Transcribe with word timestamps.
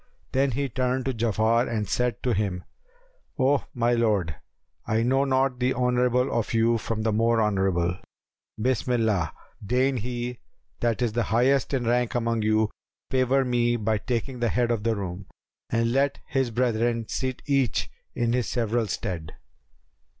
Then 0.31 0.53
he 0.53 0.67
turned 0.67 1.05
to 1.05 1.13
Ja'afar 1.13 1.69
and 1.69 1.87
said 1.87 2.23
to 2.23 2.33
him 2.33 2.63
"O 3.37 3.65
my 3.75 3.93
lord, 3.93 4.35
I 4.87 5.03
know 5.03 5.25
not 5.25 5.59
the 5.59 5.75
honourable 5.75 6.31
of 6.31 6.55
you 6.55 6.79
from 6.79 7.03
the 7.03 7.11
more 7.13 7.39
honourable: 7.39 7.99
Bismillah! 8.59 9.31
deign 9.63 9.97
he 9.97 10.39
that 10.79 11.03
is 11.03 11.15
highest 11.15 11.71
in 11.75 11.85
rank 11.85 12.15
among 12.15 12.41
you 12.41 12.71
favour 13.11 13.45
me 13.45 13.75
by 13.75 13.99
taking 13.99 14.39
the 14.39 14.49
head 14.49 14.71
of 14.71 14.81
the 14.81 14.95
room, 14.95 15.27
and 15.69 15.91
let 15.91 16.17
his 16.25 16.49
brethren 16.49 17.05
sit 17.07 17.43
each 17.45 17.87
in 18.15 18.33
his 18.33 18.49
several 18.49 18.87
stead." 18.87 19.35